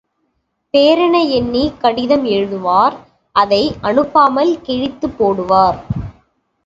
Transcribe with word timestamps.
பேரனை 0.73 1.21
எண்ணி, 1.29 1.71
கடிதம் 1.77 2.25
எழுதுவார் 2.25 2.95
அதை 3.35 3.61
அனுப்பாமல் 3.83 4.53
கிழித்துக் 4.61 5.17
போடுவார். 5.19 5.79